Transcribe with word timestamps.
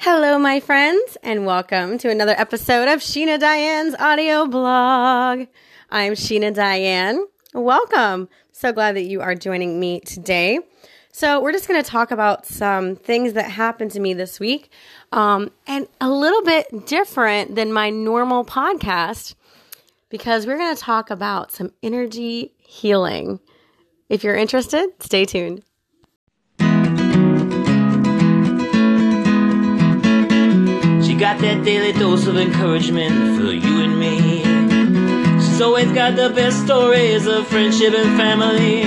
Hello, 0.00 0.38
my 0.38 0.60
friends, 0.60 1.18
and 1.24 1.44
welcome 1.44 1.98
to 1.98 2.08
another 2.08 2.34
episode 2.38 2.86
of 2.86 3.00
Sheena 3.00 3.36
Diane's 3.36 3.96
audio 3.96 4.46
blog. 4.46 5.48
I'm 5.90 6.12
Sheena 6.12 6.54
Diane. 6.54 7.26
Welcome. 7.52 8.28
So 8.52 8.72
glad 8.72 8.94
that 8.94 9.06
you 9.06 9.22
are 9.22 9.34
joining 9.34 9.80
me 9.80 9.98
today. 9.98 10.60
So, 11.10 11.40
we're 11.40 11.50
just 11.50 11.66
going 11.66 11.82
to 11.82 11.90
talk 11.90 12.12
about 12.12 12.46
some 12.46 12.94
things 12.94 13.32
that 13.32 13.50
happened 13.50 13.90
to 13.90 14.00
me 14.00 14.14
this 14.14 14.38
week, 14.38 14.70
um, 15.10 15.50
and 15.66 15.88
a 16.00 16.08
little 16.08 16.44
bit 16.44 16.86
different 16.86 17.56
than 17.56 17.72
my 17.72 17.90
normal 17.90 18.44
podcast 18.44 19.34
because 20.10 20.46
we're 20.46 20.58
going 20.58 20.76
to 20.76 20.80
talk 20.80 21.10
about 21.10 21.50
some 21.50 21.72
energy 21.82 22.54
healing. 22.60 23.40
If 24.08 24.22
you're 24.22 24.36
interested, 24.36 24.90
stay 25.00 25.24
tuned. 25.24 25.64
Got 31.18 31.40
that 31.40 31.64
daily 31.64 31.90
dose 31.92 32.28
of 32.28 32.36
encouragement 32.36 33.36
for 33.36 33.50
you 33.50 33.82
and 33.82 33.98
me. 33.98 34.44
She's 35.42 35.60
always 35.60 35.90
got 35.90 36.14
the 36.14 36.30
best 36.30 36.64
stories 36.64 37.26
of 37.26 37.48
friendship 37.48 37.92
and 37.92 38.16
family. 38.16 38.82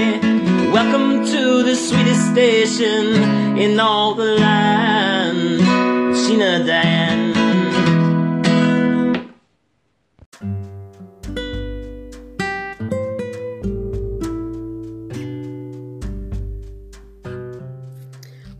Welcome 0.72 1.26
to 1.26 1.64
the 1.64 1.76
sweetest 1.76 2.32
station 2.32 3.58
in 3.60 3.78
all 3.82 4.16
the 4.16 4.36
land, 4.36 5.60
Sheena 6.16 6.66
Diane. 6.66 7.01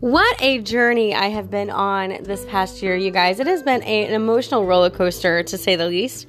What 0.02 0.42
a 0.42 0.58
journey 0.58 1.14
I 1.14 1.26
have 1.26 1.48
been 1.48 1.70
on 1.70 2.24
this 2.24 2.44
past 2.46 2.82
year, 2.82 2.96
you 2.96 3.12
guys. 3.12 3.38
It 3.38 3.46
has 3.46 3.62
been 3.62 3.84
a, 3.84 4.06
an 4.06 4.14
emotional 4.14 4.66
roller 4.66 4.90
coaster, 4.90 5.44
to 5.44 5.56
say 5.56 5.76
the 5.76 5.86
least. 5.86 6.26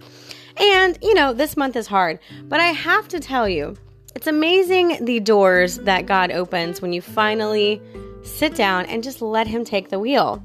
And, 0.58 0.96
you 1.02 1.16
know, 1.16 1.34
this 1.34 1.58
month 1.58 1.76
is 1.76 1.88
hard. 1.88 2.20
But 2.44 2.60
I 2.60 2.68
have 2.68 3.08
to 3.08 3.20
tell 3.20 3.50
you, 3.50 3.76
it's 4.14 4.28
amazing 4.28 5.04
the 5.04 5.20
doors 5.20 5.78
that 5.80 6.06
God 6.06 6.32
opens 6.32 6.84
when 6.84 6.94
you 6.94 7.02
finally 7.02 7.82
sit 8.22 8.54
down 8.54 8.86
and 8.86 9.02
just 9.02 9.24
let 9.24 9.48
Him 9.48 9.66
take 9.66 9.90
the 9.90 9.98
wheel. 9.98 10.44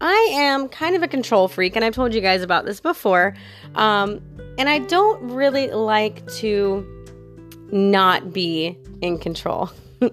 I 0.00 0.30
am 0.32 0.70
kind 0.70 0.96
of 0.96 1.02
a 1.02 1.08
control 1.08 1.48
freak, 1.48 1.76
and 1.76 1.84
I've 1.84 1.94
told 1.94 2.14
you 2.14 2.22
guys 2.22 2.40
about 2.40 2.64
this 2.64 2.80
before. 2.80 3.36
Um, 3.74 4.22
and 4.56 4.70
I 4.70 4.78
don't 4.78 5.20
really 5.32 5.68
like 5.70 6.26
to 6.36 6.82
not 7.70 8.32
be 8.32 8.78
in 9.02 9.18
control. 9.18 9.68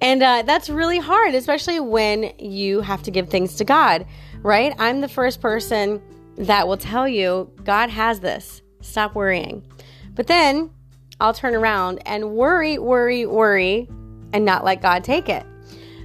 And 0.00 0.22
uh, 0.22 0.42
that's 0.42 0.70
really 0.70 0.98
hard, 0.98 1.34
especially 1.34 1.80
when 1.80 2.32
you 2.38 2.80
have 2.82 3.02
to 3.04 3.10
give 3.10 3.28
things 3.28 3.56
to 3.56 3.64
God, 3.64 4.06
right? 4.42 4.74
I'm 4.78 5.00
the 5.00 5.08
first 5.08 5.40
person 5.40 6.00
that 6.36 6.68
will 6.68 6.76
tell 6.76 7.08
you, 7.08 7.50
God 7.64 7.90
has 7.90 8.20
this. 8.20 8.62
Stop 8.80 9.14
worrying. 9.14 9.62
But 10.14 10.28
then 10.28 10.70
I'll 11.20 11.34
turn 11.34 11.54
around 11.54 12.00
and 12.06 12.30
worry, 12.32 12.78
worry, 12.78 13.26
worry, 13.26 13.88
and 14.32 14.44
not 14.44 14.64
let 14.64 14.80
God 14.80 15.02
take 15.02 15.28
it. 15.28 15.44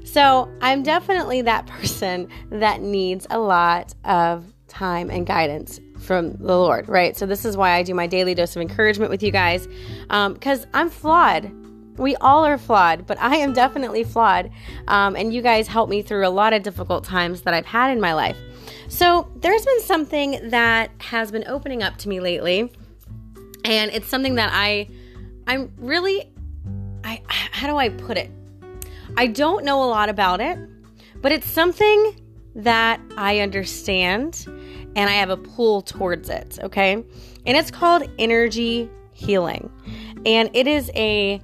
So 0.03 0.51
I'm 0.61 0.83
definitely 0.83 1.41
that 1.43 1.67
person 1.67 2.27
that 2.49 2.81
needs 2.81 3.27
a 3.29 3.39
lot 3.39 3.93
of 4.05 4.45
time 4.67 5.11
and 5.11 5.25
guidance 5.25 5.79
from 5.99 6.33
the 6.33 6.57
Lord, 6.57 6.89
right? 6.89 7.15
So 7.15 7.25
this 7.25 7.45
is 7.45 7.55
why 7.55 7.71
I 7.71 7.83
do 7.83 7.93
my 7.93 8.07
daily 8.07 8.33
dose 8.33 8.55
of 8.55 8.61
encouragement 8.61 9.11
with 9.11 9.23
you 9.23 9.31
guys, 9.31 9.67
because 10.07 10.63
um, 10.63 10.69
I'm 10.73 10.89
flawed. 10.89 11.51
We 11.97 12.15
all 12.17 12.45
are 12.45 12.57
flawed, 12.57 13.05
but 13.05 13.19
I 13.19 13.35
am 13.37 13.53
definitely 13.53 14.03
flawed. 14.03 14.51
Um, 14.87 15.15
and 15.15 15.33
you 15.33 15.41
guys 15.41 15.67
helped 15.67 15.89
me 15.89 16.01
through 16.01 16.27
a 16.27 16.29
lot 16.29 16.53
of 16.53 16.63
difficult 16.63 17.03
times 17.03 17.41
that 17.41 17.53
I've 17.53 17.65
had 17.65 17.91
in 17.91 18.01
my 18.01 18.13
life. 18.13 18.37
So 18.87 19.31
there's 19.35 19.65
been 19.65 19.81
something 19.81 20.49
that 20.49 20.91
has 20.99 21.31
been 21.31 21.45
opening 21.47 21.83
up 21.83 21.97
to 21.97 22.09
me 22.09 22.19
lately. 22.19 22.71
And 23.65 23.91
it's 23.91 24.07
something 24.07 24.35
that 24.35 24.51
I, 24.53 24.89
I'm 25.47 25.71
really, 25.77 26.31
I, 27.03 27.21
how 27.27 27.67
do 27.67 27.77
I 27.77 27.89
put 27.89 28.17
it? 28.17 28.31
I 29.15 29.27
don't 29.27 29.63
know 29.63 29.83
a 29.83 29.85
lot 29.85 30.09
about 30.09 30.41
it, 30.41 30.57
but 31.21 31.31
it's 31.31 31.49
something 31.49 32.19
that 32.55 32.99
I 33.17 33.39
understand 33.39 34.43
and 34.95 35.09
I 35.09 35.13
have 35.13 35.29
a 35.29 35.37
pull 35.37 35.81
towards 35.81 36.29
it. 36.29 36.59
Okay. 36.61 36.93
And 36.93 37.57
it's 37.57 37.71
called 37.71 38.03
energy 38.19 38.89
healing. 39.11 39.71
And 40.25 40.49
it 40.53 40.67
is 40.67 40.91
a, 40.95 41.41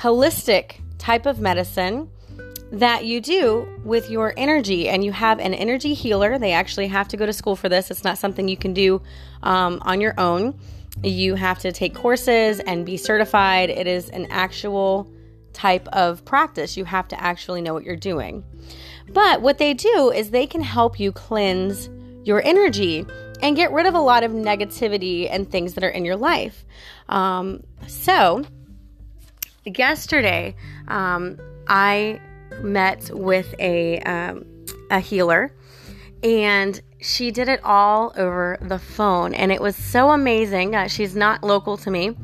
holistic 0.00 0.80
type 0.98 1.26
of 1.26 1.40
medicine 1.40 2.10
that 2.72 3.04
you 3.04 3.20
do 3.20 3.68
with 3.84 4.10
your 4.10 4.34
energy. 4.36 4.88
And 4.88 5.04
you 5.04 5.12
have 5.12 5.38
an 5.38 5.54
energy 5.54 5.94
healer. 5.94 6.38
They 6.38 6.52
actually 6.52 6.88
have 6.88 7.08
to 7.08 7.16
go 7.16 7.26
to 7.26 7.32
school 7.32 7.56
for 7.56 7.68
this. 7.68 7.90
It's 7.90 8.04
not 8.04 8.18
something 8.18 8.48
you 8.48 8.56
can 8.56 8.74
do 8.74 9.00
um, 9.42 9.80
on 9.82 10.00
your 10.00 10.18
own. 10.18 10.58
You 11.02 11.34
have 11.34 11.58
to 11.60 11.72
take 11.72 11.94
courses 11.94 12.60
and 12.60 12.86
be 12.86 12.96
certified. 12.96 13.70
It 13.70 13.86
is 13.86 14.10
an 14.10 14.26
actual 14.30 15.10
type 15.52 15.86
of 15.88 16.24
practice. 16.24 16.76
You 16.76 16.84
have 16.84 17.08
to 17.08 17.22
actually 17.22 17.62
know 17.62 17.74
what 17.74 17.84
you're 17.84 17.96
doing. 17.96 18.44
But 19.08 19.42
what 19.42 19.58
they 19.58 19.74
do 19.74 20.10
is 20.10 20.30
they 20.30 20.46
can 20.46 20.62
help 20.62 20.98
you 20.98 21.12
cleanse 21.12 21.88
your 22.24 22.42
energy 22.42 23.06
and 23.42 23.54
get 23.54 23.72
rid 23.72 23.86
of 23.86 23.94
a 23.94 24.00
lot 24.00 24.24
of 24.24 24.32
negativity 24.32 25.28
and 25.30 25.50
things 25.50 25.74
that 25.74 25.84
are 25.84 25.88
in 25.88 26.04
your 26.04 26.16
life. 26.16 26.64
Um, 27.08 27.62
so 27.86 28.44
yesterday, 29.64 30.54
um, 30.88 31.38
I 31.66 32.20
met 32.60 33.10
with 33.12 33.54
a 33.58 33.98
um, 34.00 34.44
a 34.90 35.00
healer, 35.00 35.54
and 36.22 36.80
she 37.00 37.30
did 37.30 37.48
it 37.48 37.60
all 37.64 38.12
over 38.16 38.58
the 38.62 38.78
phone, 38.78 39.34
and 39.34 39.50
it 39.52 39.60
was 39.60 39.76
so 39.76 40.10
amazing. 40.10 40.74
Uh, 40.74 40.88
she's 40.88 41.16
not 41.16 41.42
local 41.42 41.76
to 41.78 41.90
me, 41.90 42.16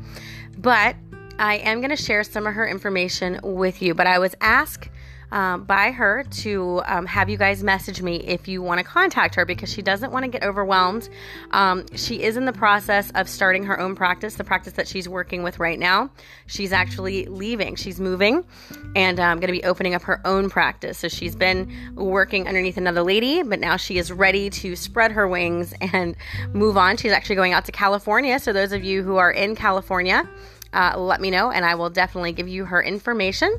but 0.57 0.95
I 1.39 1.55
am 1.57 1.79
going 1.79 1.89
to 1.89 1.95
share 1.95 2.23
some 2.23 2.45
of 2.45 2.53
her 2.53 2.67
information 2.67 3.39
with 3.43 3.81
you. 3.81 3.93
But 3.93 4.07
I 4.07 4.19
was 4.19 4.35
asked 4.41 4.89
um, 5.31 5.63
by 5.63 5.91
her 5.91 6.23
to 6.23 6.81
um, 6.85 7.05
have 7.05 7.29
you 7.29 7.37
guys 7.37 7.63
message 7.63 8.01
me 8.01 8.17
if 8.17 8.47
you 8.47 8.61
want 8.61 8.79
to 8.79 8.83
contact 8.83 9.35
her 9.35 9.45
because 9.45 9.71
she 9.71 9.81
doesn't 9.81 10.11
want 10.11 10.25
to 10.25 10.31
get 10.31 10.43
overwhelmed. 10.43 11.09
Um, 11.51 11.85
she 11.95 12.21
is 12.21 12.37
in 12.37 12.45
the 12.45 12.53
process 12.53 13.11
of 13.15 13.29
starting 13.29 13.63
her 13.63 13.79
own 13.79 13.95
practice, 13.95 14.35
the 14.35 14.43
practice 14.43 14.73
that 14.73 14.87
she's 14.87 15.07
working 15.07 15.43
with 15.43 15.59
right 15.59 15.79
now. 15.79 16.09
She's 16.47 16.73
actually 16.73 17.25
leaving, 17.25 17.75
she's 17.75 17.99
moving 17.99 18.45
and 18.95 19.19
um, 19.19 19.39
going 19.39 19.53
to 19.53 19.59
be 19.59 19.63
opening 19.63 19.95
up 19.95 20.03
her 20.03 20.21
own 20.25 20.49
practice. 20.49 20.97
So 20.97 21.07
she's 21.07 21.35
been 21.35 21.95
working 21.95 22.47
underneath 22.47 22.77
another 22.77 23.03
lady, 23.03 23.43
but 23.43 23.59
now 23.59 23.77
she 23.77 23.97
is 23.97 24.11
ready 24.11 24.49
to 24.49 24.75
spread 24.75 25.11
her 25.11 25.27
wings 25.27 25.73
and 25.79 26.15
move 26.53 26.77
on. 26.77 26.97
She's 26.97 27.11
actually 27.11 27.37
going 27.37 27.53
out 27.53 27.65
to 27.65 27.71
California. 27.71 28.39
So, 28.39 28.53
those 28.53 28.71
of 28.71 28.83
you 28.83 29.03
who 29.03 29.17
are 29.17 29.31
in 29.31 29.55
California, 29.55 30.27
uh, 30.73 30.97
let 30.97 31.21
me 31.21 31.31
know 31.31 31.51
and 31.51 31.65
I 31.65 31.75
will 31.75 31.89
definitely 31.89 32.33
give 32.33 32.47
you 32.47 32.65
her 32.65 32.81
information. 32.81 33.55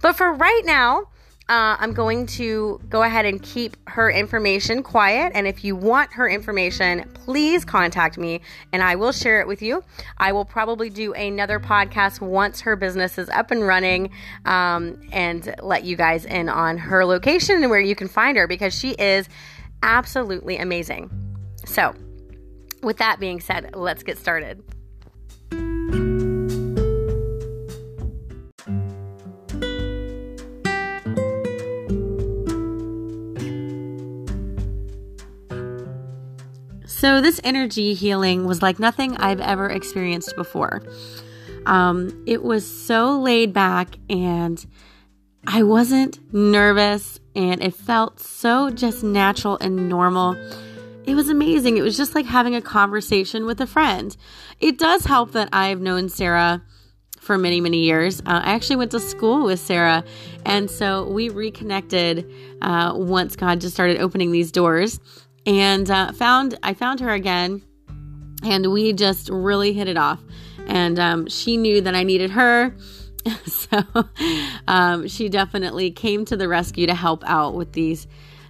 But 0.00 0.16
for 0.16 0.32
right 0.32 0.62
now, 0.64 1.08
uh, 1.48 1.76
I'm 1.78 1.92
going 1.92 2.26
to 2.26 2.80
go 2.88 3.02
ahead 3.02 3.24
and 3.24 3.40
keep 3.40 3.76
her 3.88 4.10
information 4.10 4.82
quiet. 4.82 5.30
And 5.34 5.46
if 5.46 5.64
you 5.64 5.76
want 5.76 6.12
her 6.14 6.28
information, 6.28 7.08
please 7.14 7.64
contact 7.64 8.18
me 8.18 8.40
and 8.72 8.82
I 8.82 8.96
will 8.96 9.12
share 9.12 9.40
it 9.40 9.46
with 9.46 9.62
you. 9.62 9.84
I 10.18 10.32
will 10.32 10.44
probably 10.44 10.90
do 10.90 11.12
another 11.12 11.60
podcast 11.60 12.20
once 12.20 12.62
her 12.62 12.74
business 12.74 13.16
is 13.16 13.28
up 13.28 13.52
and 13.52 13.64
running 13.64 14.10
um, 14.44 15.00
and 15.12 15.54
let 15.62 15.84
you 15.84 15.96
guys 15.96 16.24
in 16.24 16.48
on 16.48 16.78
her 16.78 17.04
location 17.04 17.62
and 17.62 17.70
where 17.70 17.80
you 17.80 17.94
can 17.94 18.08
find 18.08 18.36
her 18.36 18.48
because 18.48 18.74
she 18.76 18.90
is 18.92 19.28
absolutely 19.84 20.56
amazing. 20.56 21.10
So, 21.64 21.94
with 22.82 22.98
that 22.98 23.20
being 23.20 23.40
said, 23.40 23.70
let's 23.74 24.02
get 24.02 24.18
started. 24.18 24.62
So, 37.06 37.20
this 37.20 37.40
energy 37.44 37.94
healing 37.94 38.46
was 38.46 38.62
like 38.62 38.80
nothing 38.80 39.16
I've 39.18 39.38
ever 39.38 39.68
experienced 39.68 40.34
before. 40.34 40.82
Um, 41.64 42.24
it 42.26 42.42
was 42.42 42.68
so 42.68 43.20
laid 43.20 43.52
back 43.52 43.96
and 44.10 44.66
I 45.46 45.62
wasn't 45.62 46.18
nervous 46.34 47.20
and 47.36 47.62
it 47.62 47.74
felt 47.74 48.18
so 48.18 48.70
just 48.70 49.04
natural 49.04 49.56
and 49.60 49.88
normal. 49.88 50.34
It 51.04 51.14
was 51.14 51.28
amazing. 51.28 51.76
It 51.76 51.82
was 51.82 51.96
just 51.96 52.16
like 52.16 52.26
having 52.26 52.56
a 52.56 52.60
conversation 52.60 53.46
with 53.46 53.60
a 53.60 53.68
friend. 53.68 54.16
It 54.58 54.76
does 54.76 55.04
help 55.04 55.30
that 55.30 55.50
I've 55.52 55.80
known 55.80 56.08
Sarah 56.08 56.60
for 57.20 57.38
many, 57.38 57.60
many 57.60 57.84
years. 57.84 58.20
Uh, 58.20 58.40
I 58.42 58.52
actually 58.52 58.76
went 58.76 58.90
to 58.90 59.00
school 59.00 59.44
with 59.44 59.60
Sarah, 59.60 60.04
and 60.44 60.68
so 60.68 61.08
we 61.08 61.28
reconnected 61.28 62.28
uh, 62.62 62.94
once 62.96 63.36
God 63.36 63.60
just 63.60 63.74
started 63.74 63.98
opening 64.00 64.32
these 64.32 64.50
doors 64.50 64.98
and 65.46 65.90
uh, 65.90 66.12
found 66.12 66.58
I 66.62 66.74
found 66.74 67.00
her 67.00 67.10
again, 67.10 67.62
and 68.42 68.72
we 68.72 68.92
just 68.92 69.28
really 69.30 69.72
hit 69.72 69.88
it 69.88 69.96
off. 69.96 70.20
And 70.66 70.98
um, 70.98 71.28
she 71.28 71.56
knew 71.56 71.80
that 71.80 71.94
I 71.94 72.02
needed 72.02 72.30
her, 72.32 72.74
so 73.46 73.82
um, 74.66 75.06
she 75.08 75.28
definitely 75.28 75.90
came 75.90 76.24
to 76.26 76.36
the 76.36 76.48
rescue 76.48 76.86
to 76.86 76.94
help 76.94 77.22
out 77.26 77.54
with 77.54 77.72
these 77.72 78.06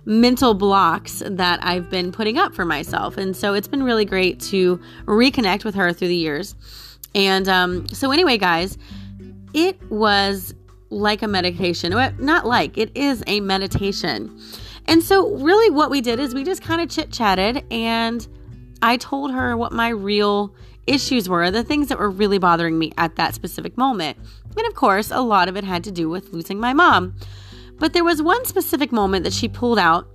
mental 0.06 0.54
blocks 0.54 1.22
that 1.26 1.58
I've 1.62 1.90
been 1.90 2.12
putting 2.12 2.38
up 2.38 2.54
for 2.54 2.64
myself. 2.64 3.18
And 3.18 3.36
so 3.36 3.54
it's 3.54 3.68
been 3.68 3.82
really 3.82 4.04
great 4.04 4.40
to 4.42 4.80
reconnect 5.04 5.64
with 5.64 5.74
her 5.74 5.92
through 5.92 6.08
the 6.08 6.16
years. 6.16 6.54
And 7.14 7.48
um, 7.48 7.88
so, 7.88 8.12
anyway, 8.12 8.38
guys, 8.38 8.78
it 9.52 9.80
was 9.90 10.54
like 10.90 11.22
a 11.22 11.28
meditation. 11.28 11.92
Not 12.18 12.46
like, 12.46 12.78
it 12.78 12.96
is 12.96 13.22
a 13.26 13.40
meditation. 13.40 14.40
And 14.88 15.02
so, 15.02 15.34
really, 15.36 15.70
what 15.70 15.90
we 15.90 16.00
did 16.00 16.20
is 16.20 16.34
we 16.34 16.44
just 16.44 16.62
kind 16.62 16.80
of 16.80 16.88
chit 16.88 17.12
chatted, 17.12 17.64
and 17.70 18.26
I 18.82 18.96
told 18.96 19.32
her 19.32 19.56
what 19.56 19.72
my 19.72 19.88
real 19.88 20.54
issues 20.86 21.28
were, 21.28 21.50
the 21.50 21.64
things 21.64 21.88
that 21.88 21.98
were 21.98 22.10
really 22.10 22.38
bothering 22.38 22.78
me 22.78 22.92
at 22.96 23.16
that 23.16 23.34
specific 23.34 23.76
moment. 23.76 24.16
And 24.56 24.66
of 24.66 24.74
course, 24.74 25.10
a 25.10 25.20
lot 25.20 25.48
of 25.48 25.56
it 25.56 25.64
had 25.64 25.84
to 25.84 25.90
do 25.90 26.08
with 26.08 26.32
losing 26.32 26.60
my 26.60 26.72
mom. 26.72 27.14
But 27.78 27.92
there 27.92 28.04
was 28.04 28.22
one 28.22 28.44
specific 28.46 28.92
moment 28.92 29.24
that 29.24 29.32
she 29.32 29.48
pulled 29.48 29.78
out 29.78 30.08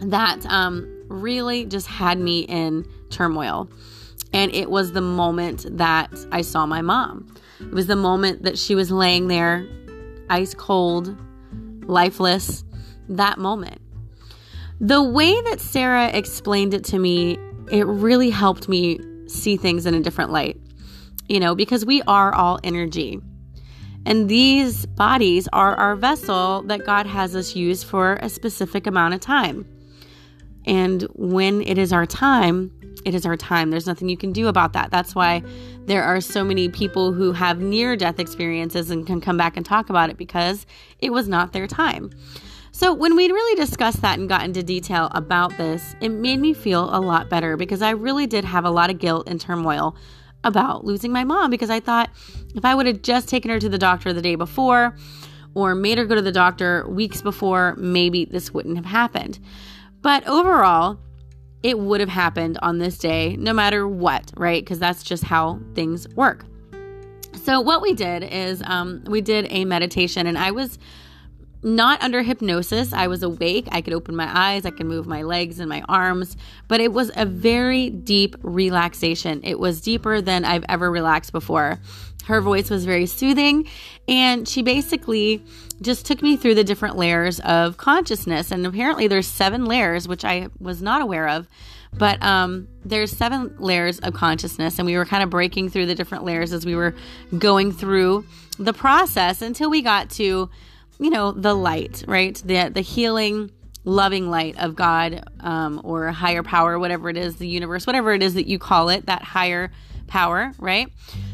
that 0.00 0.46
um, 0.46 1.04
really 1.08 1.64
just 1.64 1.86
had 1.86 2.18
me 2.18 2.40
in 2.40 2.86
turmoil. 3.10 3.68
And 4.32 4.54
it 4.54 4.70
was 4.70 4.92
the 4.92 5.00
moment 5.00 5.66
that 5.78 6.10
I 6.30 6.42
saw 6.42 6.66
my 6.66 6.82
mom. 6.82 7.34
It 7.60 7.72
was 7.72 7.86
the 7.86 7.96
moment 7.96 8.42
that 8.44 8.58
she 8.58 8.74
was 8.74 8.90
laying 8.90 9.26
there, 9.28 9.66
ice 10.30 10.54
cold, 10.54 11.16
lifeless, 11.88 12.62
that 13.08 13.38
moment. 13.38 13.80
The 14.80 15.02
way 15.02 15.40
that 15.42 15.60
Sarah 15.60 16.08
explained 16.08 16.74
it 16.74 16.84
to 16.84 16.98
me, 16.98 17.38
it 17.70 17.86
really 17.86 18.30
helped 18.30 18.68
me 18.68 19.00
see 19.26 19.56
things 19.56 19.86
in 19.86 19.94
a 19.94 20.00
different 20.00 20.30
light. 20.30 20.60
You 21.28 21.40
know, 21.40 21.54
because 21.54 21.84
we 21.84 22.00
are 22.02 22.34
all 22.34 22.58
energy. 22.64 23.20
And 24.06 24.28
these 24.28 24.86
bodies 24.86 25.48
are 25.52 25.74
our 25.74 25.94
vessel 25.94 26.62
that 26.62 26.86
God 26.86 27.06
has 27.06 27.36
us 27.36 27.54
use 27.54 27.82
for 27.82 28.14
a 28.22 28.30
specific 28.30 28.86
amount 28.86 29.14
of 29.14 29.20
time. 29.20 29.66
And 30.64 31.02
when 31.14 31.62
it 31.62 31.76
is 31.76 31.92
our 31.92 32.06
time, 32.06 32.72
it 33.04 33.14
is 33.14 33.26
our 33.26 33.36
time. 33.36 33.70
There's 33.70 33.86
nothing 33.86 34.08
you 34.08 34.16
can 34.16 34.32
do 34.32 34.48
about 34.48 34.72
that. 34.74 34.90
That's 34.90 35.14
why 35.14 35.42
there 35.86 36.02
are 36.02 36.20
so 36.20 36.44
many 36.44 36.68
people 36.68 37.12
who 37.12 37.32
have 37.32 37.60
near 37.60 37.96
death 37.96 38.18
experiences 38.18 38.90
and 38.90 39.06
can 39.06 39.20
come 39.20 39.36
back 39.36 39.56
and 39.56 39.64
talk 39.64 39.88
about 39.88 40.10
it 40.10 40.16
because 40.16 40.66
it 40.98 41.10
was 41.10 41.28
not 41.28 41.52
their 41.52 41.66
time. 41.66 42.10
So, 42.78 42.94
when 42.94 43.16
we 43.16 43.26
really 43.26 43.56
discussed 43.56 44.02
that 44.02 44.20
and 44.20 44.28
got 44.28 44.44
into 44.44 44.62
detail 44.62 45.08
about 45.10 45.56
this, 45.58 45.96
it 46.00 46.10
made 46.10 46.38
me 46.38 46.54
feel 46.54 46.94
a 46.94 47.00
lot 47.00 47.28
better 47.28 47.56
because 47.56 47.82
I 47.82 47.90
really 47.90 48.28
did 48.28 48.44
have 48.44 48.64
a 48.64 48.70
lot 48.70 48.88
of 48.88 49.00
guilt 49.00 49.28
and 49.28 49.40
turmoil 49.40 49.96
about 50.44 50.84
losing 50.84 51.10
my 51.10 51.24
mom 51.24 51.50
because 51.50 51.70
I 51.70 51.80
thought 51.80 52.08
if 52.54 52.64
I 52.64 52.76
would 52.76 52.86
have 52.86 53.02
just 53.02 53.28
taken 53.28 53.50
her 53.50 53.58
to 53.58 53.68
the 53.68 53.78
doctor 53.78 54.12
the 54.12 54.22
day 54.22 54.36
before 54.36 54.94
or 55.54 55.74
made 55.74 55.98
her 55.98 56.04
go 56.04 56.14
to 56.14 56.22
the 56.22 56.30
doctor 56.30 56.88
weeks 56.88 57.20
before, 57.20 57.74
maybe 57.78 58.26
this 58.26 58.54
wouldn't 58.54 58.76
have 58.76 58.86
happened. 58.86 59.40
But 60.00 60.24
overall, 60.28 61.00
it 61.64 61.80
would 61.80 61.98
have 61.98 62.10
happened 62.10 62.60
on 62.62 62.78
this 62.78 62.96
day 62.96 63.34
no 63.40 63.52
matter 63.52 63.88
what, 63.88 64.30
right? 64.36 64.64
Because 64.64 64.78
that's 64.78 65.02
just 65.02 65.24
how 65.24 65.58
things 65.74 66.08
work. 66.10 66.44
So, 67.42 67.60
what 67.60 67.82
we 67.82 67.92
did 67.92 68.22
is 68.22 68.62
um, 68.64 69.02
we 69.08 69.20
did 69.20 69.48
a 69.50 69.64
meditation, 69.64 70.28
and 70.28 70.38
I 70.38 70.52
was 70.52 70.78
not 71.62 72.02
under 72.02 72.22
hypnosis. 72.22 72.92
I 72.92 73.06
was 73.08 73.22
awake. 73.22 73.68
I 73.72 73.80
could 73.80 73.92
open 73.92 74.14
my 74.14 74.30
eyes. 74.32 74.64
I 74.64 74.70
could 74.70 74.86
move 74.86 75.06
my 75.06 75.22
legs 75.22 75.58
and 75.58 75.68
my 75.68 75.82
arms. 75.88 76.36
But 76.68 76.80
it 76.80 76.92
was 76.92 77.10
a 77.16 77.26
very 77.26 77.90
deep 77.90 78.36
relaxation. 78.42 79.40
It 79.44 79.58
was 79.58 79.80
deeper 79.80 80.20
than 80.20 80.44
I've 80.44 80.64
ever 80.68 80.90
relaxed 80.90 81.32
before. 81.32 81.78
Her 82.26 82.40
voice 82.40 82.70
was 82.70 82.84
very 82.84 83.06
soothing. 83.06 83.68
And 84.06 84.46
she 84.46 84.62
basically 84.62 85.42
just 85.80 86.06
took 86.06 86.22
me 86.22 86.36
through 86.36 86.54
the 86.54 86.64
different 86.64 86.96
layers 86.96 87.40
of 87.40 87.76
consciousness. 87.76 88.50
And 88.50 88.66
apparently, 88.66 89.08
there's 89.08 89.26
seven 89.26 89.64
layers, 89.64 90.06
which 90.06 90.24
I 90.24 90.48
was 90.58 90.82
not 90.82 91.02
aware 91.02 91.28
of. 91.28 91.48
But 91.96 92.22
um, 92.22 92.68
there's 92.84 93.10
seven 93.10 93.54
layers 93.58 93.98
of 94.00 94.12
consciousness, 94.12 94.78
and 94.78 94.86
we 94.86 94.96
were 94.96 95.06
kind 95.06 95.22
of 95.22 95.30
breaking 95.30 95.70
through 95.70 95.86
the 95.86 95.94
different 95.94 96.24
layers 96.24 96.52
as 96.52 96.66
we 96.66 96.74
were 96.74 96.94
going 97.38 97.72
through 97.72 98.26
the 98.58 98.72
process 98.72 99.40
until 99.40 99.70
we 99.70 99.80
got 99.80 100.10
to 100.10 100.50
you 100.98 101.10
know, 101.10 101.32
the 101.32 101.54
light, 101.54 102.04
right? 102.06 102.34
The 102.44 102.70
the 102.70 102.80
healing, 102.80 103.50
loving 103.84 104.30
light 104.30 104.58
of 104.58 104.74
God 104.74 105.24
um, 105.40 105.80
or 105.84 106.08
higher 106.08 106.42
power, 106.42 106.78
whatever 106.78 107.08
it 107.08 107.16
is, 107.16 107.36
the 107.36 107.48
universe, 107.48 107.86
whatever 107.86 108.12
it 108.12 108.22
is 108.22 108.34
that 108.34 108.46
you 108.46 108.58
call 108.58 108.88
it, 108.88 109.06
that 109.06 109.22
higher 109.22 109.70
power, 110.06 110.52
right? 110.58 110.88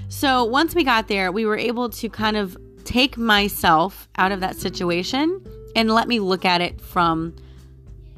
So 0.08 0.44
once 0.44 0.74
we 0.74 0.84
got 0.84 1.08
there, 1.08 1.32
we 1.32 1.46
were 1.46 1.56
able 1.56 1.88
to 1.90 2.08
kind 2.08 2.36
of 2.36 2.56
take 2.84 3.16
myself 3.16 4.08
out 4.16 4.32
of 4.32 4.40
that 4.40 4.56
situation 4.56 5.44
and 5.74 5.90
let 5.90 6.06
me 6.06 6.20
look 6.20 6.44
at 6.44 6.60
it 6.60 6.80
from 6.80 7.34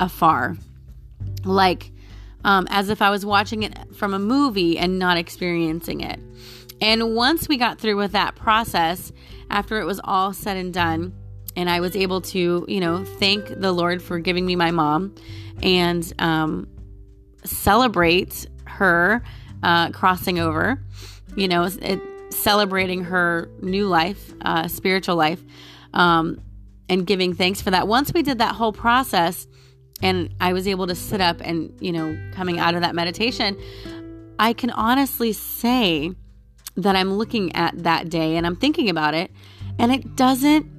afar, 0.00 0.56
like 1.44 1.90
um, 2.44 2.66
as 2.70 2.90
if 2.90 3.00
I 3.00 3.10
was 3.10 3.24
watching 3.24 3.62
it 3.62 3.94
from 3.94 4.12
a 4.12 4.18
movie 4.18 4.78
and 4.78 4.98
not 4.98 5.16
experiencing 5.16 6.00
it. 6.00 6.20
And 6.80 7.14
once 7.14 7.48
we 7.48 7.56
got 7.56 7.78
through 7.78 7.96
with 7.96 8.12
that 8.12 8.34
process, 8.34 9.12
after 9.48 9.80
it 9.80 9.84
was 9.84 10.00
all 10.04 10.32
said 10.32 10.56
and 10.56 10.74
done, 10.74 11.14
and 11.56 11.70
I 11.70 11.80
was 11.80 11.96
able 11.96 12.20
to, 12.20 12.64
you 12.68 12.80
know, 12.80 13.04
thank 13.04 13.48
the 13.48 13.72
Lord 13.72 14.02
for 14.02 14.18
giving 14.18 14.44
me 14.44 14.54
my 14.54 14.70
mom 14.70 15.14
and 15.62 16.12
um, 16.18 16.68
celebrate 17.44 18.46
her 18.66 19.22
uh, 19.62 19.90
crossing 19.90 20.38
over, 20.38 20.80
you 21.34 21.48
know, 21.48 21.64
it, 21.64 22.00
celebrating 22.30 23.04
her 23.04 23.50
new 23.62 23.88
life, 23.88 24.34
uh, 24.42 24.68
spiritual 24.68 25.16
life, 25.16 25.42
um, 25.94 26.40
and 26.88 27.06
giving 27.06 27.34
thanks 27.34 27.62
for 27.62 27.70
that. 27.70 27.88
Once 27.88 28.12
we 28.12 28.22
did 28.22 28.38
that 28.38 28.54
whole 28.54 28.72
process, 28.72 29.46
and 30.02 30.34
I 30.40 30.52
was 30.52 30.68
able 30.68 30.86
to 30.88 30.94
sit 30.94 31.22
up 31.22 31.40
and, 31.40 31.72
you 31.80 31.90
know, 31.90 32.16
coming 32.32 32.58
out 32.58 32.74
of 32.74 32.82
that 32.82 32.94
meditation, 32.94 33.56
I 34.38 34.52
can 34.52 34.70
honestly 34.70 35.32
say 35.32 36.12
that 36.76 36.94
I'm 36.94 37.14
looking 37.14 37.56
at 37.56 37.82
that 37.84 38.10
day 38.10 38.36
and 38.36 38.46
I'm 38.46 38.56
thinking 38.56 38.90
about 38.90 39.14
it, 39.14 39.30
and 39.78 39.90
it 39.90 40.14
doesn't 40.14 40.75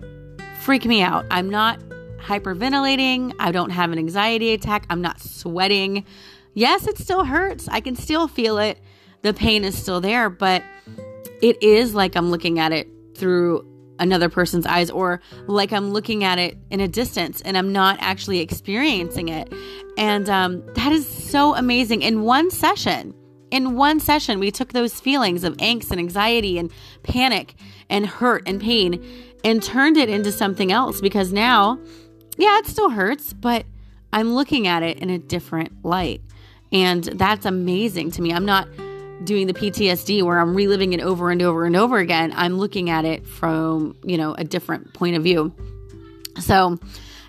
freak 0.68 0.84
me 0.84 1.02
out. 1.02 1.25
I'm 1.31 1.50
not 1.50 1.80
hyperventilating. 2.19 3.34
I 3.40 3.54
don't 3.54 3.69
have 3.69 3.94
an 3.94 3.98
anxiety 3.98 4.52
attack. 4.52 4.86
I'm 4.90 5.02
not 5.02 5.22
sweating. 5.22 6.04
Yes, 6.56 6.88
it 6.88 6.98
still 6.98 7.24
hurts. 7.24 7.69
I 7.69 7.80
can 7.80 7.96
still 7.96 8.28
feel 8.28 8.58
it. 8.58 8.78
The 9.22 9.34
pain 9.34 9.64
is 9.64 9.78
still 9.78 10.02
there, 10.02 10.30
but 10.30 10.62
it 11.42 11.64
is 11.64 11.96
like 11.96 12.18
I'm 12.18 12.31
looking 12.31 12.60
at 12.60 12.74
it 12.74 12.90
through 13.16 13.66
another 13.98 14.28
person's 14.28 14.66
eyes 14.66 14.90
or 14.90 15.22
like 15.46 15.72
I'm 15.72 15.92
looking 15.92 16.25
at 16.25 16.38
it 16.38 16.58
in 16.70 16.81
a 16.81 16.88
distance 16.90 17.40
and 17.40 17.58
I'm 17.58 17.72
not 17.72 17.96
actually 18.02 18.40
experiencing 18.40 19.30
it. 19.30 19.54
And 19.98 20.30
um, 20.30 20.66
that 20.74 20.92
is 20.92 21.08
so 21.08 21.56
amazing. 21.56 22.01
In 22.01 22.24
one 22.24 22.51
session, 22.51 23.13
in 23.51 23.77
one 23.77 24.01
session, 24.01 24.41
we 24.41 24.51
took 24.51 24.74
those 24.74 25.00
feelings 25.00 25.46
of 25.46 25.56
angst 25.58 25.91
and 25.91 26.00
anxiety 26.01 26.58
and 26.58 26.70
panic 27.03 27.56
and 27.89 28.06
hurt 28.06 28.44
and 28.46 28.60
pain 28.60 29.01
and 29.44 29.62
turned 29.62 29.98
it 29.98 30.10
into 30.10 30.32
something 30.32 30.72
else 30.72 31.01
because 31.01 31.32
now, 31.32 31.79
yeah, 32.38 32.60
it 32.60 32.67
still 32.67 32.89
hurts, 32.89 33.34
but 33.34 33.65
I'm 34.12 34.34
looking 34.34 34.67
at 34.67 34.84
it 34.84 35.00
in 35.00 35.10
a 35.10 35.17
different 35.17 35.86
light. 35.86 36.22
And 36.72 37.03
that's 37.03 37.46
amazing 37.46 38.12
to 38.12 38.22
me. 38.22 38.34
I'm 38.34 38.46
not 38.46 38.67
doing 39.24 39.48
the 39.48 39.53
PTSD 39.53 40.24
where 40.24 40.39
I'm 40.39 40.56
reliving 40.56 40.94
it 40.94 41.01
over 41.01 41.32
and 41.32 41.41
over 41.41 41.65
and 41.65 41.75
over 41.75 41.98
again. 41.98 42.34
I'm 42.36 42.58
looking 42.58 42.89
at 42.89 43.06
it 43.06 43.25
from, 43.25 43.96
you 44.03 44.17
know, 44.17 44.34
a 44.34 44.44
different 44.44 44.94
point 44.94 45.15
of 45.15 45.24
view. 45.24 45.53
So, 46.39 46.77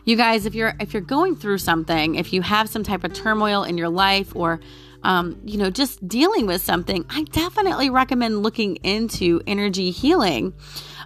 you 0.04 0.16
guys, 0.16 0.46
if 0.46 0.54
you're 0.54 0.74
if 0.80 0.92
you're 0.92 1.02
going 1.02 1.36
through 1.36 1.58
something, 1.58 2.14
if 2.14 2.32
you 2.32 2.42
have 2.42 2.68
some 2.68 2.82
type 2.82 3.04
of 3.04 3.12
turmoil 3.12 3.62
in 3.62 3.78
your 3.78 3.88
life 3.88 4.34
or 4.34 4.60
um, 5.02 5.40
you 5.44 5.58
know, 5.58 5.70
just 5.70 6.06
dealing 6.06 6.46
with 6.46 6.62
something, 6.62 7.04
I 7.08 7.22
definitely 7.24 7.90
recommend 7.90 8.42
looking 8.42 8.76
into 8.76 9.40
energy 9.46 9.90
healing. 9.90 10.54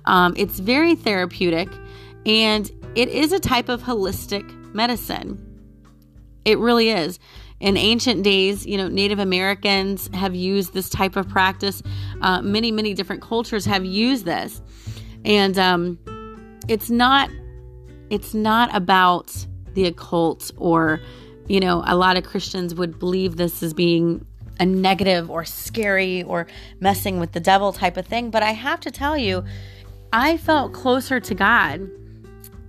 Um, 0.04 0.34
it's 0.36 0.58
very 0.58 0.94
therapeutic 0.94 1.68
and 2.26 2.70
it 2.94 3.08
is 3.08 3.32
a 3.32 3.40
type 3.40 3.68
of 3.68 3.82
holistic 3.82 4.74
medicine. 4.74 5.38
It 6.44 6.58
really 6.58 6.90
is. 6.90 7.18
In 7.60 7.76
ancient 7.76 8.24
days, 8.24 8.66
you 8.66 8.76
know, 8.76 8.88
Native 8.88 9.20
Americans 9.20 10.10
have 10.14 10.34
used 10.34 10.74
this 10.74 10.90
type 10.90 11.14
of 11.14 11.28
practice. 11.28 11.82
Uh, 12.20 12.42
many, 12.42 12.72
many 12.72 12.92
different 12.92 13.22
cultures 13.22 13.64
have 13.66 13.84
used 13.84 14.24
this, 14.24 14.60
and 15.24 15.56
um, 15.58 15.98
it's 16.66 16.90
not. 16.90 17.30
It's 18.10 18.34
not 18.34 18.74
about 18.74 19.34
the 19.72 19.86
occult 19.86 20.50
or, 20.58 21.00
you 21.48 21.60
know, 21.60 21.82
a 21.86 21.96
lot 21.96 22.18
of 22.18 22.24
Christians 22.24 22.74
would 22.74 22.98
believe 22.98 23.36
this 23.36 23.62
as 23.62 23.72
being 23.72 24.26
a 24.60 24.66
negative 24.66 25.30
or 25.30 25.46
scary 25.46 26.22
or 26.24 26.46
messing 26.78 27.18
with 27.18 27.32
the 27.32 27.40
devil 27.40 27.72
type 27.72 27.96
of 27.96 28.06
thing. 28.06 28.30
But 28.30 28.42
I 28.42 28.52
have 28.52 28.80
to 28.80 28.90
tell 28.90 29.16
you, 29.16 29.44
I 30.12 30.36
felt 30.36 30.72
closer 30.72 31.20
to 31.20 31.34
God 31.34 31.88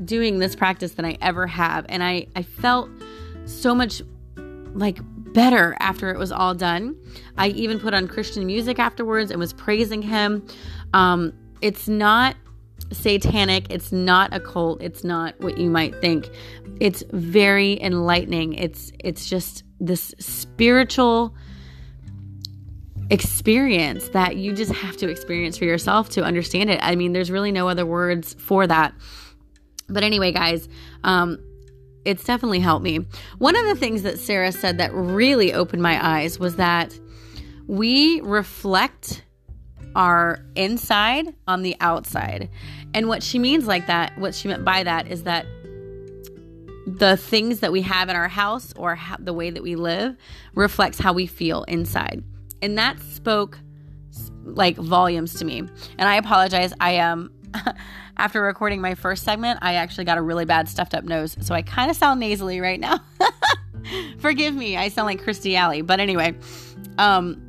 doing 0.03 0.39
this 0.39 0.55
practice 0.55 0.93
than 0.93 1.05
I 1.05 1.17
ever 1.21 1.47
have. 1.47 1.85
And 1.89 2.03
I, 2.03 2.27
I 2.35 2.43
felt 2.43 2.89
so 3.45 3.75
much 3.75 4.01
like 4.73 4.99
better 5.33 5.75
after 5.79 6.11
it 6.11 6.17
was 6.17 6.31
all 6.31 6.53
done. 6.53 6.95
I 7.37 7.49
even 7.49 7.79
put 7.79 7.93
on 7.93 8.07
Christian 8.07 8.45
music 8.45 8.79
afterwards 8.79 9.31
and 9.31 9.39
was 9.39 9.53
praising 9.53 10.01
Him. 10.01 10.45
Um, 10.93 11.33
it's 11.61 11.87
not 11.87 12.35
satanic. 12.91 13.69
It's 13.69 13.91
not 13.91 14.33
a 14.33 14.39
cult. 14.39 14.81
It's 14.81 15.03
not 15.03 15.39
what 15.39 15.57
you 15.57 15.69
might 15.69 15.99
think. 16.01 16.29
It's 16.79 17.03
very 17.11 17.81
enlightening. 17.81 18.53
It's 18.53 18.91
it's 18.99 19.27
just 19.27 19.63
this 19.79 20.13
spiritual 20.19 21.35
experience 23.09 24.09
that 24.09 24.37
you 24.37 24.53
just 24.53 24.71
have 24.71 24.97
to 24.97 25.09
experience 25.09 25.57
for 25.57 25.65
yourself 25.65 26.09
to 26.09 26.23
understand 26.23 26.69
it. 26.69 26.79
I 26.81 26.95
mean, 26.95 27.13
there's 27.13 27.31
really 27.31 27.51
no 27.51 27.67
other 27.67 27.85
words 27.85 28.33
for 28.35 28.65
that. 28.67 28.93
But 29.89 30.03
anyway, 30.03 30.31
guys, 30.31 30.67
um, 31.03 31.37
it's 32.05 32.23
definitely 32.23 32.59
helped 32.59 32.83
me. 32.83 33.05
One 33.37 33.55
of 33.55 33.65
the 33.65 33.75
things 33.75 34.03
that 34.03 34.19
Sarah 34.19 34.51
said 34.51 34.77
that 34.77 34.93
really 34.93 35.53
opened 35.53 35.81
my 35.81 36.05
eyes 36.05 36.39
was 36.39 36.55
that 36.57 36.97
we 37.67 38.21
reflect 38.21 39.23
our 39.95 40.43
inside 40.55 41.33
on 41.47 41.61
the 41.61 41.75
outside. 41.79 42.49
And 42.93 43.07
what 43.07 43.23
she 43.23 43.39
means 43.39 43.67
like 43.67 43.87
that, 43.87 44.17
what 44.17 44.35
she 44.35 44.47
meant 44.47 44.65
by 44.65 44.83
that 44.83 45.07
is 45.07 45.23
that 45.23 45.45
the 46.85 47.15
things 47.15 47.59
that 47.61 47.71
we 47.71 47.81
have 47.83 48.09
in 48.09 48.15
our 48.15 48.27
house 48.27 48.73
or 48.75 48.99
the 49.19 49.33
way 49.33 49.49
that 49.49 49.63
we 49.63 49.75
live 49.75 50.17
reflects 50.55 50.99
how 50.99 51.13
we 51.13 51.25
feel 51.25 51.63
inside. 51.63 52.23
And 52.63 52.77
that 52.77 52.99
spoke 53.01 53.59
like 54.45 54.77
volumes 54.77 55.33
to 55.35 55.45
me. 55.45 55.59
And 55.97 56.09
I 56.09 56.15
apologize. 56.15 56.73
I 56.79 56.97
um 56.99 57.29
after 58.17 58.41
recording 58.41 58.79
my 58.81 58.95
first 58.95 59.23
segment, 59.23 59.59
I 59.61 59.75
actually 59.75 60.05
got 60.05 60.17
a 60.17 60.21
really 60.21 60.45
bad 60.45 60.69
stuffed 60.69 60.93
up 60.93 61.03
nose. 61.03 61.35
So 61.41 61.53
I 61.53 61.61
kind 61.61 61.91
of 61.91 61.97
sound 61.97 62.21
nasally 62.21 62.61
right 62.61 62.79
now. 62.79 62.99
Forgive 64.19 64.55
me. 64.55 64.77
I 64.77 64.87
sound 64.87 65.07
like 65.07 65.21
Kirstie 65.21 65.55
Alley. 65.55 65.81
But 65.81 65.99
anyway, 65.99 66.35
um 66.97 67.41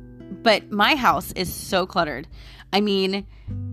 but 0.43 0.69
my 0.69 0.95
house 0.95 1.31
is 1.31 1.51
so 1.51 1.85
cluttered. 1.87 2.27
I 2.73 2.81
mean, 2.81 3.25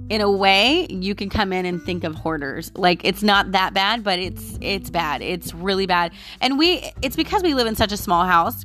in 0.09 0.21
a 0.21 0.31
way, 0.31 0.87
you 0.91 1.15
can 1.15 1.29
come 1.29 1.53
in 1.53 1.67
and 1.67 1.83
think 1.83 2.05
of 2.05 2.15
hoarders. 2.15 2.71
Like 2.77 3.05
it's 3.05 3.23
not 3.23 3.51
that 3.53 3.75
bad, 3.75 4.05
but 4.05 4.21
it's 4.21 4.59
it's 4.61 4.91
bad. 4.91 5.23
It's 5.23 5.53
really 5.53 5.87
bad. 5.87 6.13
And 6.41 6.57
we 6.57 6.93
it's 7.03 7.17
because 7.17 7.43
we 7.43 7.55
live 7.55 7.67
in 7.67 7.75
such 7.75 7.91
a 7.91 7.97
small 7.97 8.27
house. 8.27 8.65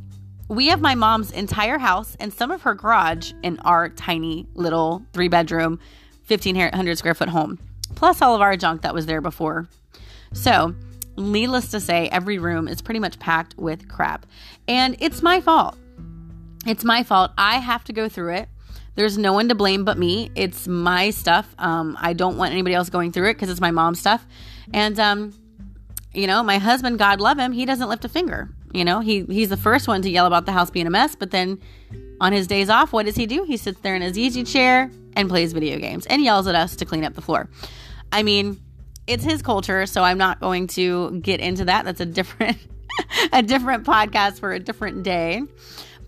We 0.49 0.67
have 0.67 0.79
my 0.79 0.95
mom's 0.95 1.31
entire 1.31 1.77
house 1.77 2.15
and 2.21 2.33
some 2.33 2.51
of 2.51 2.61
her 2.61 2.73
garage 2.73 3.33
in 3.43 3.59
our 3.59 3.89
tiny 3.89 4.47
little 4.53 5.03
three 5.11 5.27
bedroom, 5.27 5.79
1500 6.27 6.97
square 6.97 7.13
foot 7.13 7.29
home, 7.29 7.59
plus 7.95 8.21
all 8.21 8.33
of 8.33 8.41
our 8.41 8.55
junk 8.55 8.81
that 8.83 8.93
was 8.93 9.07
there 9.07 9.19
before. 9.19 9.67
So, 10.31 10.73
needless 11.17 11.71
to 11.71 11.81
say, 11.81 12.07
every 12.09 12.37
room 12.37 12.69
is 12.69 12.81
pretty 12.81 12.99
much 12.99 13.19
packed 13.19 13.57
with 13.57 13.89
crap. 13.89 14.25
And 14.69 14.95
it's 14.99 15.21
my 15.21 15.41
fault. 15.41 15.77
It's 16.65 16.85
my 16.85 17.03
fault. 17.03 17.31
I 17.37 17.57
have 17.57 17.83
to 17.85 17.93
go 17.93 18.07
through 18.07 18.35
it. 18.35 18.49
There's 18.95 19.17
no 19.17 19.33
one 19.33 19.49
to 19.49 19.55
blame 19.55 19.83
but 19.83 19.97
me. 19.97 20.31
It's 20.33 20.65
my 20.67 21.09
stuff. 21.09 21.53
Um, 21.59 21.97
I 21.99 22.13
don't 22.13 22.37
want 22.37 22.53
anybody 22.53 22.73
else 22.73 22.89
going 22.89 23.11
through 23.11 23.29
it 23.29 23.33
because 23.33 23.49
it's 23.49 23.61
my 23.61 23.71
mom's 23.71 23.99
stuff. 23.99 24.25
And, 24.73 24.97
um, 24.97 25.33
you 26.13 26.25
know, 26.25 26.41
my 26.41 26.57
husband, 26.57 26.99
God 26.99 27.19
love 27.19 27.37
him, 27.37 27.51
he 27.51 27.65
doesn't 27.65 27.89
lift 27.89 28.05
a 28.05 28.09
finger. 28.09 28.49
You 28.73 28.83
know, 28.85 28.99
he 28.99 29.23
he's 29.23 29.49
the 29.49 29.57
first 29.57 29.87
one 29.87 30.01
to 30.01 30.09
yell 30.09 30.25
about 30.25 30.45
the 30.45 30.51
house 30.51 30.69
being 30.69 30.87
a 30.87 30.89
mess, 30.89 31.15
but 31.15 31.31
then 31.31 31.59
on 32.19 32.33
his 32.33 32.47
days 32.47 32.69
off, 32.69 32.91
what 32.91 33.05
does 33.05 33.15
he 33.15 33.25
do? 33.25 33.43
He 33.43 33.57
sits 33.57 33.79
there 33.81 33.95
in 33.95 34.01
his 34.01 34.17
easy 34.17 34.43
chair 34.43 34.91
and 35.15 35.29
plays 35.29 35.53
video 35.53 35.77
games 35.77 36.05
and 36.07 36.21
yells 36.23 36.47
at 36.47 36.55
us 36.55 36.75
to 36.77 36.85
clean 36.85 37.03
up 37.03 37.13
the 37.13 37.21
floor. 37.21 37.49
I 38.11 38.23
mean, 38.23 38.59
it's 39.05 39.23
his 39.23 39.41
culture, 39.41 39.85
so 39.85 40.03
I'm 40.03 40.17
not 40.17 40.39
going 40.39 40.67
to 40.67 41.19
get 41.21 41.39
into 41.39 41.65
that. 41.65 41.85
That's 41.85 42.01
a 42.01 42.05
different 42.05 42.57
a 43.31 43.41
different 43.41 43.85
podcast 43.85 44.39
for 44.39 44.51
a 44.51 44.59
different 44.59 45.03
day. 45.03 45.43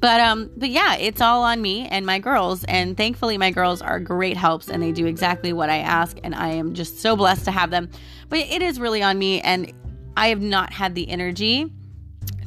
But 0.01 0.21
um, 0.21 0.49
but 0.55 0.69
yeah, 0.69 0.95
it's 0.95 1.21
all 1.21 1.43
on 1.43 1.61
me 1.61 1.87
and 1.87 2.05
my 2.05 2.19
girls, 2.19 2.63
and 2.65 2.95
thankfully 2.95 3.37
my 3.37 3.51
girls 3.51 3.81
are 3.81 3.99
great 3.99 4.37
helps 4.37 4.69
and 4.69 4.81
they 4.81 4.91
do 4.91 5.05
exactly 5.05 5.53
what 5.53 5.69
I 5.69 5.77
ask, 5.77 6.17
and 6.23 6.33
I 6.33 6.49
am 6.49 6.73
just 6.73 6.99
so 6.99 7.15
blessed 7.15 7.45
to 7.45 7.51
have 7.51 7.69
them. 7.69 7.89
But 8.29 8.39
it 8.39 8.61
is 8.61 8.79
really 8.79 9.03
on 9.03 9.17
me, 9.17 9.41
and 9.41 9.73
I 10.15 10.29
have 10.29 10.41
not 10.41 10.71
had 10.71 10.95
the 10.95 11.09
energy 11.09 11.71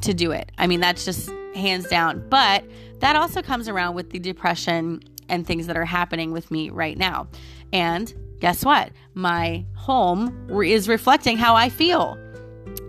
to 0.03 0.13
do 0.13 0.31
it. 0.31 0.51
I 0.57 0.67
mean, 0.67 0.79
that's 0.79 1.05
just 1.05 1.29
hands 1.55 1.87
down. 1.87 2.27
But 2.29 2.63
that 2.99 3.15
also 3.15 3.41
comes 3.41 3.67
around 3.67 3.95
with 3.95 4.11
the 4.11 4.19
depression 4.19 5.01
and 5.29 5.45
things 5.45 5.67
that 5.67 5.77
are 5.77 5.85
happening 5.85 6.31
with 6.31 6.51
me 6.51 6.69
right 6.69 6.97
now. 6.97 7.27
And 7.71 8.13
guess 8.39 8.63
what? 8.63 8.91
My 9.13 9.65
home 9.75 10.49
is 10.63 10.87
reflecting 10.87 11.37
how 11.37 11.55
I 11.55 11.69
feel. 11.69 12.17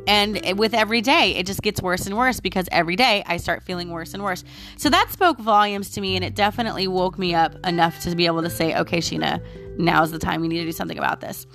And 0.06 0.58
with 0.58 0.74
every 0.74 1.00
day, 1.00 1.34
it 1.36 1.46
just 1.46 1.62
gets 1.62 1.80
worse 1.80 2.06
and 2.06 2.16
worse 2.16 2.38
because 2.38 2.68
every 2.70 2.94
day 2.94 3.22
I 3.26 3.38
start 3.38 3.62
feeling 3.62 3.90
worse 3.90 4.12
and 4.12 4.22
worse. 4.22 4.44
So 4.76 4.90
that 4.90 5.10
spoke 5.10 5.38
volumes 5.38 5.90
to 5.92 6.00
me 6.02 6.16
and 6.16 6.24
it 6.24 6.34
definitely 6.34 6.86
woke 6.88 7.18
me 7.18 7.34
up 7.34 7.54
enough 7.66 8.00
to 8.00 8.14
be 8.14 8.26
able 8.26 8.42
to 8.42 8.50
say, 8.50 8.76
okay, 8.76 8.98
Sheena, 8.98 9.40
now's 9.78 10.10
the 10.10 10.18
time 10.18 10.42
we 10.42 10.48
need 10.48 10.58
to 10.58 10.64
do 10.66 10.72
something 10.72 10.98
about 10.98 11.22
this. 11.22 11.46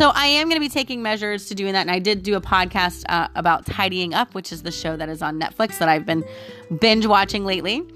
So 0.00 0.12
I 0.14 0.28
am 0.28 0.48
going 0.48 0.56
to 0.56 0.66
be 0.66 0.70
taking 0.70 1.02
measures 1.02 1.44
to 1.48 1.54
doing 1.54 1.74
that. 1.74 1.82
And 1.82 1.90
I 1.90 1.98
did 1.98 2.22
do 2.22 2.34
a 2.34 2.40
podcast 2.40 3.04
uh, 3.10 3.28
about 3.34 3.66
tidying 3.66 4.14
up, 4.14 4.34
which 4.34 4.50
is 4.50 4.62
the 4.62 4.70
show 4.72 4.96
that 4.96 5.10
is 5.10 5.20
on 5.20 5.38
Netflix 5.38 5.76
that 5.76 5.90
I've 5.90 6.06
been 6.06 6.24
binge 6.80 7.04
watching 7.04 7.44
lately. 7.44 7.86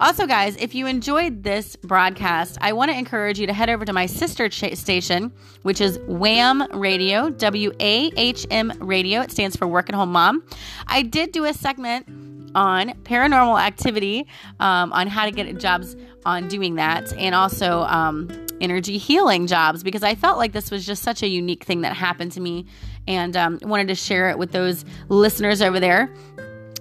Also, 0.00 0.26
guys, 0.26 0.56
if 0.56 0.74
you 0.74 0.86
enjoyed 0.86 1.42
this 1.42 1.76
broadcast, 1.76 2.56
I 2.62 2.72
want 2.72 2.90
to 2.90 2.96
encourage 2.96 3.38
you 3.38 3.46
to 3.46 3.52
head 3.52 3.68
over 3.68 3.84
to 3.84 3.92
my 3.92 4.06
sister 4.06 4.50
station, 4.50 5.32
which 5.60 5.82
is 5.82 5.98
WAHM 5.98 6.66
Radio, 6.72 7.28
W 7.28 7.72
A 7.78 8.10
H 8.16 8.46
M 8.50 8.72
Radio. 8.80 9.20
It 9.20 9.30
stands 9.30 9.54
for 9.54 9.66
Work 9.66 9.90
at 9.90 9.94
Home 9.94 10.12
Mom. 10.12 10.42
I 10.86 11.02
did 11.02 11.30
do 11.30 11.44
a 11.44 11.52
segment 11.52 12.08
on 12.54 12.94
paranormal 13.02 13.60
activity, 13.60 14.26
um, 14.60 14.94
on 14.94 15.08
how 15.08 15.26
to 15.26 15.30
get 15.30 15.58
jobs 15.58 15.94
on 16.24 16.48
doing 16.48 16.76
that, 16.76 17.12
and 17.18 17.34
also 17.34 17.82
um, 17.82 18.28
energy 18.60 18.98
healing 18.98 19.46
jobs 19.46 19.82
because 19.82 20.02
I 20.02 20.14
felt 20.14 20.38
like 20.38 20.52
this 20.52 20.70
was 20.70 20.84
just 20.84 21.02
such 21.02 21.22
a 21.22 21.28
unique 21.28 21.64
thing 21.64 21.80
that 21.82 21.96
happened 21.96 22.32
to 22.32 22.40
me 22.40 22.66
and 23.06 23.36
um, 23.36 23.58
wanted 23.62 23.88
to 23.88 23.94
share 23.94 24.30
it 24.30 24.38
with 24.38 24.52
those 24.52 24.84
listeners 25.08 25.62
over 25.62 25.80
there 25.80 26.12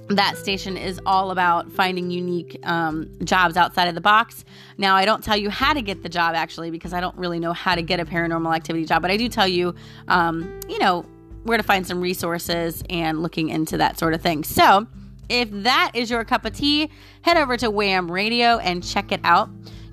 that 0.09 0.37
station 0.37 0.75
is 0.75 0.99
all 1.05 1.31
about 1.31 1.71
finding 1.71 2.09
unique 2.09 2.59
um, 2.67 3.09
jobs 3.23 3.55
outside 3.55 3.87
of 3.87 3.95
the 3.95 4.01
box. 4.01 4.43
Now, 4.77 4.95
I 4.95 5.05
don't 5.05 5.23
tell 5.23 5.37
you 5.37 5.49
how 5.49 5.73
to 5.73 5.81
get 5.81 6.01
the 6.01 6.09
job 6.09 6.35
actually 6.35 6.71
because 6.71 6.93
I 6.93 6.99
don't 6.99 7.15
really 7.15 7.39
know 7.39 7.53
how 7.53 7.75
to 7.75 7.81
get 7.81 7.99
a 7.99 8.05
paranormal 8.05 8.55
activity 8.55 8.85
job, 8.85 9.01
but 9.01 9.11
I 9.11 9.17
do 9.17 9.29
tell 9.29 9.47
you, 9.47 9.75
um, 10.07 10.59
you 10.67 10.79
know, 10.79 11.05
where 11.43 11.57
to 11.57 11.63
find 11.63 11.85
some 11.85 12.01
resources 12.01 12.83
and 12.89 13.21
looking 13.21 13.49
into 13.49 13.77
that 13.77 13.99
sort 13.99 14.13
of 14.13 14.21
thing. 14.21 14.43
So, 14.43 14.87
if 15.29 15.47
that 15.51 15.91
is 15.93 16.09
your 16.09 16.25
cup 16.25 16.43
of 16.43 16.53
tea, 16.53 16.89
head 17.21 17.37
over 17.37 17.55
to 17.57 17.69
Wham 17.69 18.11
Radio 18.11 18.57
and 18.57 18.83
check 18.83 19.11
it 19.11 19.21
out. 19.23 19.49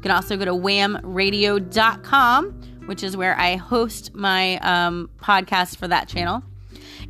Can 0.06 0.14
also 0.14 0.36
go 0.36 0.44
to 0.44 0.52
whamradio.com, 0.52 2.52
which 2.86 3.02
is 3.02 3.16
where 3.16 3.36
I 3.36 3.56
host 3.56 4.14
my 4.14 4.56
um, 4.58 5.10
podcast 5.18 5.78
for 5.78 5.88
that 5.88 6.06
channel. 6.06 6.44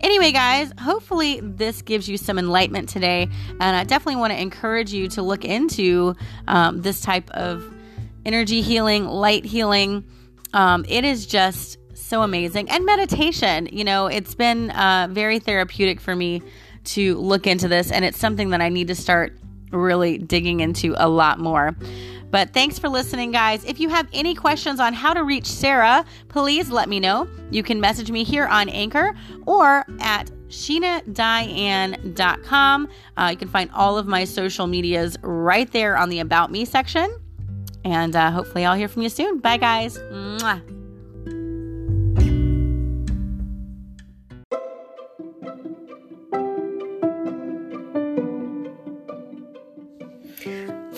Anyway, 0.00 0.32
guys, 0.32 0.72
hopefully 0.80 1.40
this 1.42 1.82
gives 1.82 2.08
you 2.08 2.16
some 2.16 2.38
enlightenment 2.38 2.88
today. 2.88 3.28
And 3.60 3.76
I 3.76 3.84
definitely 3.84 4.16
want 4.16 4.32
to 4.32 4.40
encourage 4.40 4.94
you 4.94 5.08
to 5.08 5.20
look 5.20 5.44
into 5.44 6.14
um, 6.48 6.80
this 6.80 7.02
type 7.02 7.30
of 7.32 7.70
energy 8.24 8.62
healing, 8.62 9.04
light 9.04 9.44
healing. 9.44 10.02
Um, 10.54 10.86
it 10.88 11.04
is 11.04 11.26
just 11.26 11.76
so 11.92 12.22
amazing. 12.22 12.70
And 12.70 12.86
meditation, 12.86 13.68
you 13.70 13.84
know, 13.84 14.06
it's 14.06 14.34
been 14.34 14.70
uh, 14.70 15.08
very 15.10 15.38
therapeutic 15.38 16.00
for 16.00 16.16
me 16.16 16.40
to 16.84 17.18
look 17.18 17.46
into 17.46 17.68
this. 17.68 17.92
And 17.92 18.06
it's 18.06 18.18
something 18.18 18.48
that 18.50 18.62
I 18.62 18.70
need 18.70 18.88
to 18.88 18.94
start 18.94 19.36
really 19.70 20.16
digging 20.16 20.60
into 20.60 20.94
a 20.96 21.08
lot 21.08 21.38
more. 21.38 21.76
But 22.30 22.52
thanks 22.52 22.78
for 22.78 22.88
listening, 22.88 23.32
guys. 23.32 23.64
If 23.64 23.80
you 23.80 23.88
have 23.88 24.06
any 24.12 24.34
questions 24.34 24.78
on 24.80 24.92
how 24.92 25.14
to 25.14 25.24
reach 25.24 25.46
Sarah, 25.46 26.04
please 26.28 26.70
let 26.70 26.88
me 26.88 27.00
know. 27.00 27.26
You 27.50 27.62
can 27.62 27.80
message 27.80 28.10
me 28.10 28.24
here 28.24 28.46
on 28.46 28.68
Anchor 28.68 29.14
or 29.46 29.86
at 30.00 30.30
SheenaDiane.com. 30.48 32.88
Uh, 33.16 33.28
you 33.30 33.36
can 33.36 33.48
find 33.48 33.70
all 33.72 33.96
of 33.98 34.06
my 34.06 34.24
social 34.24 34.66
medias 34.66 35.16
right 35.22 35.70
there 35.72 35.96
on 35.96 36.08
the 36.08 36.18
About 36.20 36.50
Me 36.50 36.64
section. 36.64 37.14
And 37.84 38.16
uh, 38.16 38.32
hopefully, 38.32 38.64
I'll 38.64 38.76
hear 38.76 38.88
from 38.88 39.02
you 39.02 39.08
soon. 39.08 39.38
Bye, 39.38 39.58
guys. 39.58 39.96
Mwah. 39.98 40.75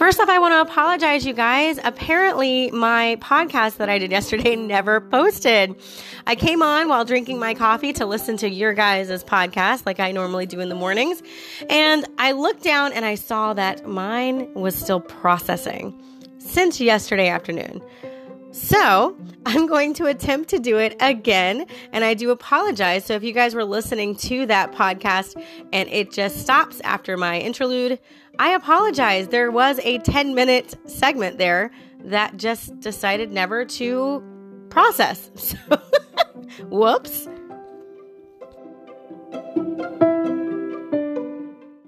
First 0.09 0.21
off, 0.21 0.31
I 0.31 0.39
want 0.39 0.55
to 0.55 0.63
apologize, 0.63 1.27
you 1.27 1.35
guys. 1.35 1.79
Apparently, 1.85 2.71
my 2.71 3.19
podcast 3.21 3.77
that 3.77 3.91
I 3.91 3.99
did 3.99 4.11
yesterday 4.11 4.57
never 4.75 5.03
posted. 5.03 5.75
I 6.27 6.35
came 6.35 6.63
on 6.63 6.89
while 6.89 7.05
drinking 7.05 7.39
my 7.39 7.53
coffee 7.53 7.93
to 7.93 8.07
listen 8.07 8.39
to 8.39 8.49
your 8.49 8.73
guys' 8.73 9.23
podcast, 9.23 9.85
like 9.85 10.01
I 10.01 10.13
normally 10.13 10.47
do 10.47 10.61
in 10.61 10.71
the 10.71 10.75
mornings. 10.75 11.23
And 11.69 12.07
I 12.17 12.33
looked 12.33 12.63
down 12.63 12.95
and 12.95 13.05
I 13.05 13.17
saw 13.17 13.53
that 13.53 13.87
mine 13.87 14.51
was 14.55 14.75
still 14.75 15.01
processing 15.01 15.93
since 16.39 16.81
yesterday 16.81 17.29
afternoon. 17.29 17.83
So 18.51 19.17
I'm 19.47 19.67
going 19.67 19.95
to 19.95 20.07
attempt 20.07 20.51
to 20.51 20.59
do 20.59 20.79
it 20.79 20.97
again. 21.01 21.67
And 21.93 22.05
I 22.05 22.15
do 22.15 22.31
apologize. 22.31 23.05
So 23.05 23.15
if 23.15 23.23
you 23.23 23.33
guys 23.33 23.55
were 23.55 23.65
listening 23.65 24.17
to 24.17 24.47
that 24.47 24.73
podcast 24.73 25.43
and 25.73 25.89
it 25.89 26.13
just 26.13 26.39
stops 26.41 26.81
after 26.83 27.17
my 27.17 27.39
interlude, 27.39 27.99
I 28.39 28.51
apologize. 28.51 29.29
There 29.29 29.51
was 29.51 29.81
a 29.83 29.99
10 29.99 30.35
minute 30.35 30.77
segment 30.87 31.39
there 31.39 31.71
that 32.05 32.37
just 32.37 32.79
decided 32.81 33.33
never 33.33 33.65
to 33.65 34.23
process. 34.71 35.31
So 35.69 36.67
Whoops. 36.71 37.29